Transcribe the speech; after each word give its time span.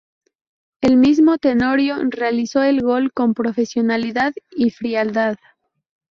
El 0.81 0.97
mismo 0.97 1.37
Tenorio 1.37 1.95
realizó 2.09 2.63
el 2.63 2.81
gol 2.81 3.13
con 3.13 3.35
profesionalidad 3.35 4.33
y 4.49 4.71
frialdad. 4.71 5.37